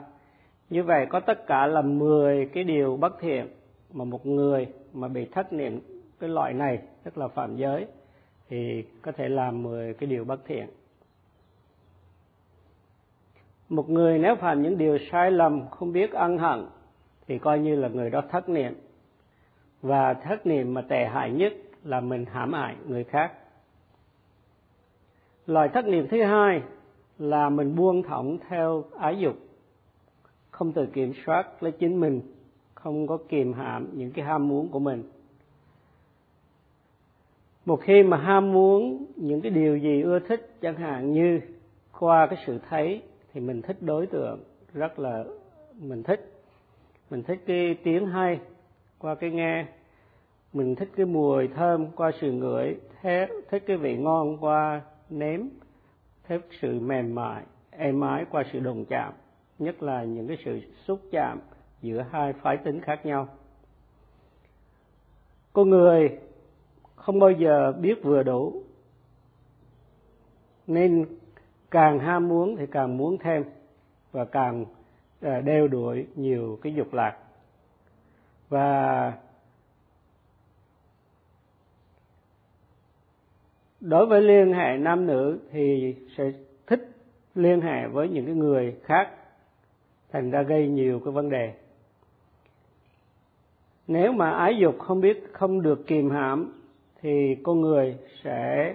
Như 0.69 0.83
vậy 0.83 1.05
có 1.09 1.19
tất 1.19 1.47
cả 1.47 1.67
là 1.67 1.81
10 1.81 2.45
cái 2.53 2.63
điều 2.63 2.97
bất 2.97 3.19
thiện 3.19 3.47
mà 3.93 4.05
một 4.05 4.25
người 4.25 4.67
mà 4.93 5.07
bị 5.07 5.25
thất 5.25 5.53
niệm 5.53 5.79
cái 6.19 6.29
loại 6.29 6.53
này, 6.53 6.79
tức 7.03 7.17
là 7.17 7.27
phạm 7.27 7.55
giới, 7.55 7.85
thì 8.49 8.83
có 9.01 9.11
thể 9.11 9.29
làm 9.29 9.63
10 9.63 9.93
cái 9.93 10.09
điều 10.09 10.25
bất 10.25 10.45
thiện 10.45 10.67
một 13.69 13.89
người 13.89 14.19
nếu 14.19 14.35
phạm 14.35 14.61
những 14.61 14.77
điều 14.77 14.97
sai 15.11 15.31
lầm, 15.31 15.69
không 15.69 15.91
biết 15.91 16.11
ân 16.11 16.37
hận, 16.37 16.65
thì 17.27 17.39
coi 17.39 17.59
như 17.59 17.75
là 17.75 17.87
người 17.87 18.09
đó 18.09 18.21
thất 18.29 18.49
niệm. 18.49 18.73
Và 19.81 20.13
thất 20.13 20.45
niệm 20.45 20.73
mà 20.73 20.81
tệ 20.81 21.05
hại 21.05 21.31
nhất 21.31 21.53
là 21.83 21.99
mình 21.99 22.25
hãm 22.25 22.53
hại 22.53 22.75
người 22.87 23.03
khác. 23.03 23.33
Loại 25.45 25.69
thất 25.69 25.87
niệm 25.87 26.07
thứ 26.07 26.23
hai 26.23 26.61
là 27.19 27.49
mình 27.49 27.75
buông 27.75 28.03
thõng 28.03 28.37
theo 28.49 28.83
ái 28.99 29.19
dục, 29.19 29.35
không 30.51 30.71
tự 30.71 30.85
kiểm 30.85 31.13
soát 31.25 31.63
lấy 31.63 31.71
chính 31.71 31.99
mình, 31.99 32.21
không 32.73 33.07
có 33.07 33.17
kiềm 33.29 33.53
hãm 33.53 33.89
những 33.93 34.11
cái 34.11 34.25
ham 34.25 34.47
muốn 34.47 34.69
của 34.69 34.79
mình. 34.79 35.03
Một 37.65 37.81
khi 37.81 38.03
mà 38.03 38.17
ham 38.17 38.53
muốn 38.53 39.05
những 39.15 39.41
cái 39.41 39.51
điều 39.51 39.77
gì 39.77 40.01
ưa 40.01 40.19
thích, 40.19 40.57
chẳng 40.61 40.75
hạn 40.75 41.11
như 41.11 41.39
qua 41.99 42.27
cái 42.27 42.43
sự 42.45 42.59
thấy 42.69 43.01
thì 43.37 43.41
mình 43.41 43.61
thích 43.61 43.77
đối 43.81 44.07
tượng 44.07 44.43
rất 44.73 44.99
là, 44.99 45.23
mình 45.79 46.03
thích. 46.03 46.31
Mình 47.09 47.23
thích 47.23 47.39
cái 47.45 47.77
tiếng 47.83 48.07
hay 48.07 48.39
qua 48.99 49.15
cái 49.15 49.29
nghe. 49.29 49.65
Mình 50.53 50.75
thích 50.75 50.89
cái 50.95 51.05
mùi 51.05 51.47
thơm 51.47 51.91
qua 51.91 52.11
sự 52.21 52.31
ngửi 52.31 52.75
thích 53.49 53.63
cái 53.67 53.77
vị 53.77 53.97
ngon 53.97 54.37
qua 54.37 54.81
nếm, 55.09 55.41
thích 56.27 56.41
sự 56.61 56.79
mềm 56.79 57.15
mại, 57.15 57.43
êm 57.71 58.01
ái 58.01 58.25
qua 58.31 58.43
sự 58.53 58.59
đồng 58.59 58.85
chạm, 58.85 59.13
nhất 59.59 59.83
là 59.83 60.03
những 60.03 60.27
cái 60.27 60.37
sự 60.45 60.59
xúc 60.85 61.01
chạm 61.11 61.39
giữa 61.81 62.05
hai 62.11 62.33
phái 62.33 62.57
tính 62.57 62.81
khác 62.81 63.05
nhau. 63.05 63.27
Con 65.53 65.69
người 65.69 66.19
không 66.95 67.19
bao 67.19 67.31
giờ 67.31 67.71
biết 67.71 68.03
vừa 68.03 68.23
đủ, 68.23 68.63
nên 70.67 71.05
càng 71.77 71.99
ham 71.99 72.27
muốn 72.27 72.55
thì 72.57 72.65
càng 72.71 72.97
muốn 72.97 73.17
thêm 73.17 73.43
và 74.11 74.25
càng 74.25 74.65
ờ, 75.21 75.41
đeo 75.41 75.67
đuổi 75.67 76.07
nhiều 76.15 76.59
cái 76.61 76.73
dục 76.73 76.93
lạc. 76.93 77.17
Và 78.49 79.13
đối 83.79 84.05
với 84.05 84.21
liên 84.21 84.53
hệ 84.53 84.77
nam 84.77 85.07
nữ 85.07 85.39
thì 85.51 85.95
sẽ 86.17 86.31
thích 86.67 86.89
liên 87.35 87.61
hệ 87.61 87.87
với 87.87 88.09
những 88.09 88.25
cái 88.25 88.35
người 88.35 88.75
khác, 88.83 89.09
thành 90.11 90.31
ra 90.31 90.41
gây 90.41 90.67
nhiều 90.67 91.01
cái 91.05 91.11
vấn 91.11 91.29
đề. 91.29 91.53
Nếu 93.87 94.11
mà 94.11 94.31
ái 94.31 94.57
dục 94.57 94.75
không 94.79 95.01
biết, 95.01 95.23
không 95.33 95.61
được 95.61 95.87
kìm 95.87 96.09
hãm 96.09 96.61
thì 97.01 97.35
con 97.43 97.61
người 97.61 97.97
sẽ 98.23 98.73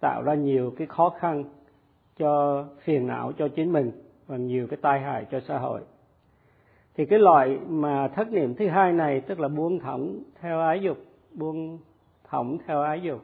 tạo 0.00 0.22
ra 0.22 0.34
nhiều 0.34 0.74
cái 0.76 0.86
khó 0.86 1.10
khăn 1.20 1.44
cho 2.20 2.64
phiền 2.84 3.06
não 3.06 3.32
cho 3.38 3.48
chính 3.48 3.72
mình 3.72 3.92
và 4.26 4.36
nhiều 4.36 4.66
cái 4.66 4.78
tai 4.82 5.00
hại 5.00 5.26
cho 5.30 5.40
xã 5.40 5.58
hội. 5.58 5.80
Thì 6.94 7.06
cái 7.06 7.18
loại 7.18 7.58
mà 7.68 8.08
thất 8.08 8.32
niệm 8.32 8.54
thứ 8.54 8.68
hai 8.68 8.92
này, 8.92 9.20
tức 9.20 9.40
là 9.40 9.48
buông 9.48 9.78
thõng 9.78 10.22
theo 10.40 10.60
ái 10.60 10.80
dục, 10.80 10.98
buông 11.32 11.78
thõng 12.28 12.58
theo 12.66 12.82
ái 12.82 13.00
dục, 13.00 13.20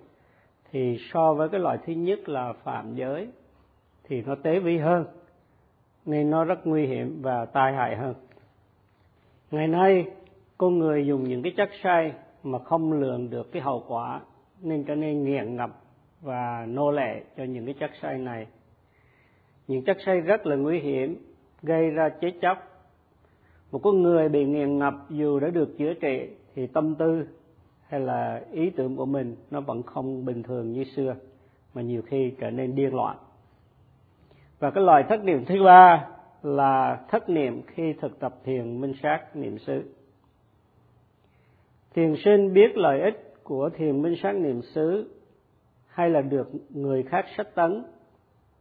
thì 0.72 0.98
so 1.12 1.34
với 1.34 1.48
cái 1.48 1.60
loại 1.60 1.78
thứ 1.86 1.92
nhất 1.92 2.28
là 2.28 2.52
phạm 2.52 2.94
giới, 2.94 3.28
thì 4.04 4.22
nó 4.22 4.34
tế 4.34 4.58
vi 4.60 4.78
hơn, 4.78 5.04
nên 6.06 6.30
nó 6.30 6.44
rất 6.44 6.66
nguy 6.66 6.86
hiểm 6.86 7.22
và 7.22 7.44
tai 7.44 7.72
hại 7.72 7.96
hơn. 7.96 8.14
Ngày 9.50 9.68
nay, 9.68 10.06
con 10.58 10.78
người 10.78 11.06
dùng 11.06 11.24
những 11.24 11.42
cái 11.42 11.52
chất 11.56 11.70
say 11.82 12.12
mà 12.42 12.58
không 12.58 12.92
lường 12.92 13.30
được 13.30 13.52
cái 13.52 13.62
hậu 13.62 13.84
quả, 13.88 14.20
nên 14.62 14.84
cho 14.84 14.94
nên 14.94 15.24
nghiện 15.24 15.56
ngập 15.56 15.70
và 16.20 16.66
nô 16.68 16.90
lệ 16.90 17.22
cho 17.36 17.44
những 17.44 17.64
cái 17.64 17.74
chất 17.80 17.90
say 18.02 18.18
này 18.18 18.46
những 19.68 19.84
chất 19.84 19.96
say 20.06 20.20
rất 20.20 20.46
là 20.46 20.56
nguy 20.56 20.78
hiểm, 20.78 21.16
gây 21.62 21.90
ra 21.90 22.08
chết 22.08 22.32
chóc. 22.42 22.58
Một 23.72 23.78
con 23.82 24.02
người 24.02 24.28
bị 24.28 24.44
nghiền 24.44 24.78
ngập 24.78 24.94
dù 25.10 25.40
đã 25.40 25.48
được 25.48 25.78
chữa 25.78 25.94
trị, 25.94 26.28
thì 26.54 26.66
tâm 26.66 26.94
tư 26.94 27.26
hay 27.88 28.00
là 28.00 28.44
ý 28.52 28.70
tưởng 28.70 28.96
của 28.96 29.06
mình 29.06 29.36
nó 29.50 29.60
vẫn 29.60 29.82
không 29.82 30.24
bình 30.24 30.42
thường 30.42 30.72
như 30.72 30.84
xưa, 30.84 31.16
mà 31.74 31.82
nhiều 31.82 32.02
khi 32.02 32.32
trở 32.40 32.50
nên 32.50 32.74
điên 32.74 32.94
loạn. 32.94 33.16
Và 34.58 34.70
cái 34.70 34.84
loại 34.84 35.04
thất 35.08 35.24
niệm 35.24 35.44
thứ 35.44 35.62
ba 35.64 36.08
là 36.42 37.04
thất 37.08 37.28
niệm 37.28 37.62
khi 37.66 37.92
thực 37.92 38.18
tập 38.18 38.34
thiền 38.44 38.80
minh 38.80 38.92
sát 39.02 39.36
niệm 39.36 39.58
xứ. 39.58 39.82
Thiền 41.94 42.14
sinh 42.24 42.52
biết 42.52 42.76
lợi 42.76 43.00
ích 43.00 43.34
của 43.42 43.70
thiền 43.76 44.02
minh 44.02 44.14
sát 44.22 44.32
niệm 44.32 44.62
xứ 44.62 45.10
hay 45.86 46.10
là 46.10 46.20
được 46.20 46.50
người 46.70 47.02
khác 47.02 47.24
sách 47.36 47.54
tấn 47.54 47.84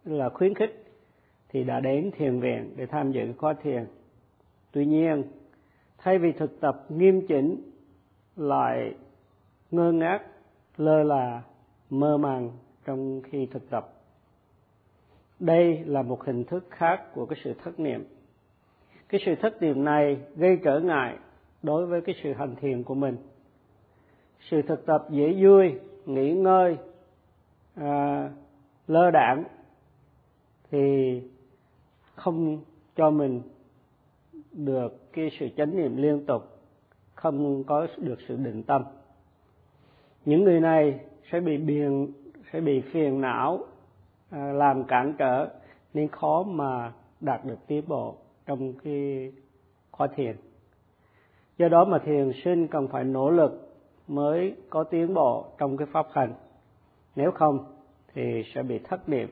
là 0.05 0.29
khuyến 0.29 0.53
khích 0.53 0.84
thì 1.55 1.63
đã 1.63 1.79
đến 1.79 2.11
thiền 2.17 2.39
viện 2.39 2.73
để 2.75 2.85
tham 2.85 3.11
dự 3.11 3.33
khóa 3.37 3.53
thiền. 3.53 3.85
Tuy 4.71 4.85
nhiên 4.85 5.23
thay 5.97 6.17
vì 6.17 6.31
thực 6.31 6.59
tập 6.59 6.85
nghiêm 6.89 7.27
chỉnh 7.27 7.71
lại 8.35 8.93
ngơ 9.71 9.91
ngác 9.91 10.21
lơ 10.77 11.03
là 11.03 11.41
mơ 11.89 12.17
màng 12.17 12.51
trong 12.85 13.21
khi 13.21 13.45
thực 13.45 13.69
tập. 13.69 13.93
Đây 15.39 15.83
là 15.85 16.01
một 16.01 16.23
hình 16.23 16.43
thức 16.43 16.67
khác 16.69 17.13
của 17.13 17.25
cái 17.25 17.39
sự 17.43 17.53
thất 17.63 17.79
niệm. 17.79 18.05
Cái 19.09 19.21
sự 19.25 19.35
thất 19.41 19.61
niệm 19.61 19.83
này 19.83 20.17
gây 20.35 20.59
trở 20.63 20.79
ngại 20.79 21.17
đối 21.63 21.85
với 21.85 22.01
cái 22.01 22.15
sự 22.23 22.33
hành 22.33 22.55
thiền 22.55 22.83
của 22.83 22.95
mình. 22.95 23.17
Sự 24.49 24.61
thực 24.61 24.85
tập 24.85 25.07
dễ 25.09 25.33
vui 25.43 25.73
nghỉ 26.05 26.33
ngơi 26.33 26.77
à, 27.75 28.29
lơ 28.87 29.11
đảng 29.11 29.43
thì 30.71 31.21
không 32.15 32.59
cho 32.95 33.09
mình 33.09 33.41
được 34.51 35.13
cái 35.13 35.31
sự 35.39 35.49
chánh 35.57 35.77
niệm 35.77 35.97
liên 35.97 36.25
tục, 36.25 36.43
không 37.13 37.63
có 37.63 37.87
được 37.97 38.19
sự 38.27 38.35
định 38.35 38.63
tâm. 38.63 38.83
Những 40.25 40.43
người 40.43 40.59
này 40.59 40.99
sẽ 41.31 41.39
bị 41.39 41.57
biền, 41.57 42.07
sẽ 42.53 42.61
bị 42.61 42.81
phiền 42.81 43.21
não 43.21 43.59
à, 44.29 44.51
làm 44.53 44.83
cản 44.83 45.13
trở, 45.17 45.49
nên 45.93 46.07
khó 46.07 46.43
mà 46.43 46.93
đạt 47.21 47.45
được 47.45 47.67
tiến 47.67 47.83
bộ 47.87 48.15
trong 48.45 48.73
cái 48.73 49.31
khóa 49.91 50.07
thiền. 50.15 50.35
Do 51.57 51.69
đó 51.69 51.85
mà 51.85 51.99
thiền 51.99 52.31
sinh 52.43 52.67
cần 52.67 52.87
phải 52.87 53.03
nỗ 53.03 53.29
lực 53.29 53.75
mới 54.07 54.55
có 54.69 54.83
tiến 54.83 55.13
bộ 55.13 55.45
trong 55.57 55.77
cái 55.77 55.87
pháp 55.91 56.07
hành. 56.11 56.33
Nếu 57.15 57.31
không 57.31 57.65
thì 58.13 58.43
sẽ 58.53 58.63
bị 58.63 58.79
thất 58.79 59.09
niệm 59.09 59.29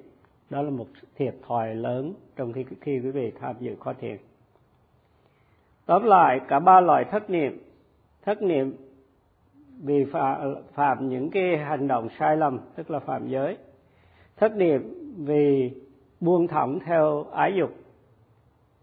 đó 0.53 0.61
là 0.61 0.69
một 0.69 0.87
thiệt 1.15 1.35
thòi 1.47 1.75
lớn 1.75 2.13
trong 2.35 2.53
khi 2.53 2.65
khi 2.81 2.99
quý 2.99 3.11
vị 3.11 3.31
tham 3.39 3.55
dự 3.59 3.75
khóa 3.79 3.93
thiền. 3.93 4.17
Tóm 5.85 6.03
lại 6.03 6.41
cả 6.47 6.59
ba 6.59 6.81
loại 6.81 7.05
thất 7.11 7.29
niệm 7.29 7.59
thất 8.21 8.41
niệm 8.41 8.75
vì 9.83 10.05
phạm, 10.05 10.55
phạm 10.73 11.09
những 11.09 11.29
cái 11.29 11.57
hành 11.57 11.87
động 11.87 12.09
sai 12.19 12.37
lầm 12.37 12.59
tức 12.75 12.91
là 12.91 12.99
phạm 12.99 13.27
giới. 13.27 13.57
Thất 14.37 14.55
niệm 14.55 14.93
vì 15.17 15.71
buông 16.19 16.47
thõng 16.47 16.79
theo 16.79 17.23
ái 17.23 17.53
dục 17.55 17.71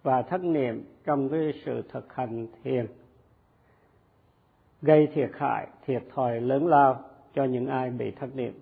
và 0.02 0.22
thất 0.22 0.44
niệm 0.44 0.84
trong 1.04 1.28
cái 1.28 1.52
sự 1.64 1.82
thực 1.92 2.12
hành 2.14 2.46
thiền 2.64 2.86
gây 4.82 5.08
thiệt 5.14 5.30
hại 5.34 5.66
thiệt 5.86 6.02
thòi 6.14 6.40
lớn 6.40 6.66
lao 6.66 7.00
cho 7.34 7.44
những 7.44 7.66
ai 7.66 7.90
bị 7.90 8.10
thất 8.10 8.36
niệm 8.36 8.52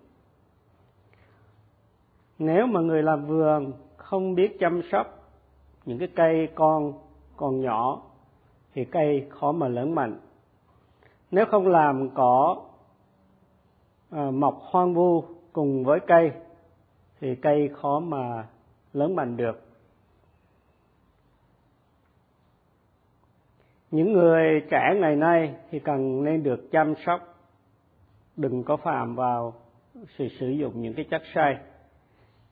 nếu 2.38 2.66
mà 2.66 2.80
người 2.80 3.02
làm 3.02 3.26
vườn 3.26 3.72
không 3.96 4.34
biết 4.34 4.56
chăm 4.60 4.82
sóc 4.92 5.06
những 5.84 5.98
cái 5.98 6.08
cây 6.16 6.48
con 6.54 6.92
còn 7.36 7.60
nhỏ 7.60 8.02
thì 8.74 8.84
cây 8.84 9.26
khó 9.30 9.52
mà 9.52 9.68
lớn 9.68 9.94
mạnh. 9.94 10.20
Nếu 11.30 11.44
không 11.46 11.68
làm 11.68 12.10
cỏ 12.14 12.62
à, 14.10 14.30
mọc 14.30 14.58
hoang 14.62 14.94
vu 14.94 15.24
cùng 15.52 15.84
với 15.84 16.00
cây 16.06 16.32
thì 17.20 17.34
cây 17.34 17.70
khó 17.80 18.00
mà 18.00 18.46
lớn 18.92 19.16
mạnh 19.16 19.36
được. 19.36 19.62
Những 23.90 24.12
người 24.12 24.62
trẻ 24.70 24.94
ngày 25.00 25.16
nay 25.16 25.54
thì 25.70 25.78
cần 25.78 26.24
nên 26.24 26.42
được 26.42 26.70
chăm 26.70 26.94
sóc 27.06 27.20
đừng 28.36 28.64
có 28.64 28.76
phạm 28.76 29.14
vào 29.14 29.54
sự 30.18 30.28
sử 30.40 30.48
dụng 30.48 30.82
những 30.82 30.94
cái 30.94 31.06
chất 31.10 31.22
say 31.34 31.58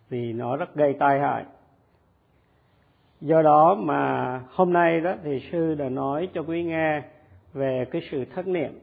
vì 0.08 0.32
nó 0.32 0.56
rất 0.56 0.74
gây 0.74 0.96
tai 0.98 1.20
hại. 1.20 1.44
Do 3.20 3.42
đó 3.42 3.74
mà 3.74 4.38
hôm 4.50 4.72
nay 4.72 5.00
đó 5.00 5.14
thì 5.24 5.40
sư 5.52 5.74
đã 5.74 5.88
nói 5.88 6.28
cho 6.34 6.42
quý 6.42 6.62
nghe 6.62 7.02
về 7.52 7.84
cái 7.90 8.02
sự 8.10 8.24
thất 8.24 8.46
niệm. 8.46 8.80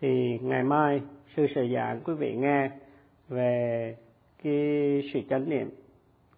Thì 0.00 0.38
ngày 0.42 0.62
mai 0.62 1.00
sư 1.36 1.46
sẽ 1.54 1.62
giảng 1.74 2.00
quý 2.04 2.14
vị 2.14 2.36
nghe 2.36 2.70
về 3.28 3.96
cái 4.42 5.00
sự 5.12 5.20
chánh 5.30 5.48
niệm 5.48 5.70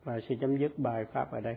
và 0.04 0.20
sự 0.28 0.34
chấm 0.40 0.56
dứt 0.56 0.78
bài 0.78 1.04
pháp 1.12 1.32
ở 1.32 1.40
đây. 1.40 1.56